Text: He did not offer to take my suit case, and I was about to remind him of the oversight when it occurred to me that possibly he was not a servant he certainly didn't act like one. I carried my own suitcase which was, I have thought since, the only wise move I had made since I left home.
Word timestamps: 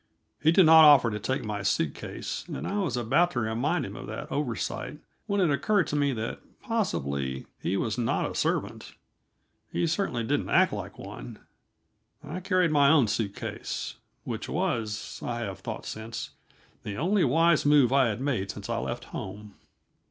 He 0.41 0.51
did 0.51 0.65
not 0.65 0.83
offer 0.83 1.11
to 1.11 1.19
take 1.19 1.43
my 1.43 1.61
suit 1.61 1.93
case, 1.93 2.43
and 2.51 2.65
I 2.65 2.79
was 2.79 2.97
about 2.97 3.29
to 3.33 3.39
remind 3.41 3.85
him 3.85 3.95
of 3.95 4.07
the 4.07 4.27
oversight 4.33 4.97
when 5.27 5.39
it 5.39 5.51
occurred 5.51 5.85
to 5.89 5.95
me 5.95 6.11
that 6.13 6.39
possibly 6.59 7.45
he 7.59 7.77
was 7.77 7.99
not 7.99 8.25
a 8.27 8.33
servant 8.33 8.93
he 9.71 9.85
certainly 9.85 10.23
didn't 10.23 10.49
act 10.49 10.73
like 10.73 10.97
one. 10.97 11.37
I 12.27 12.39
carried 12.39 12.71
my 12.71 12.89
own 12.89 13.07
suitcase 13.07 13.97
which 14.23 14.49
was, 14.49 15.21
I 15.23 15.41
have 15.41 15.59
thought 15.59 15.85
since, 15.85 16.31
the 16.81 16.95
only 16.97 17.23
wise 17.23 17.63
move 17.63 17.93
I 17.93 18.07
had 18.07 18.19
made 18.21 18.49
since 18.49 18.69
I 18.71 18.79
left 18.79 19.03
home. 19.13 19.53